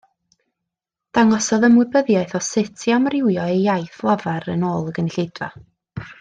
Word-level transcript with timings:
Dangosodd 1.17 1.67
ymwybyddiaeth 1.67 2.33
o 2.39 2.41
sut 2.47 2.87
i 2.91 2.95
amrywio 2.97 3.45
ei 3.53 3.61
iaith 3.67 4.01
lafar 4.11 4.51
yn 4.57 4.67
ôl 4.73 4.91
y 4.95 4.97
gynulleidfa 4.99 5.53